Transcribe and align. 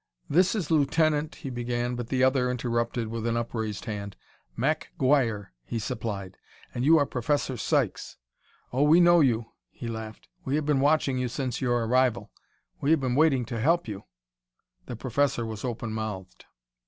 "This 0.27 0.55
is 0.55 0.71
Lieutenant" 0.71 1.35
he 1.45 1.51
began, 1.51 1.93
but 1.93 2.07
the 2.07 2.23
other 2.23 2.49
interrupted 2.49 3.09
with 3.09 3.27
an 3.27 3.37
upraised 3.37 3.85
hand. 3.85 4.15
"Mack 4.57 4.89
Guire," 4.97 5.53
he 5.63 5.77
supplied; 5.77 6.37
"and 6.73 6.83
you 6.83 6.97
are 6.97 7.05
Professor 7.05 7.55
Sykes.... 7.55 8.17
Oh, 8.73 8.81
we 8.81 8.99
know 8.99 9.19
you!" 9.19 9.51
he 9.69 9.87
laughed; 9.87 10.27
"we 10.43 10.55
have 10.55 10.65
been 10.65 10.79
watching 10.79 11.19
you 11.19 11.27
since 11.27 11.61
your 11.61 11.85
arrival; 11.85 12.31
we 12.79 12.89
have 12.89 12.99
been 12.99 13.13
waiting 13.13 13.45
to 13.45 13.59
help 13.59 13.87
you." 13.87 14.05
The 14.87 14.95
professor 14.95 15.45
was 15.45 15.63
open 15.63 15.93
mouthed. 15.93 16.45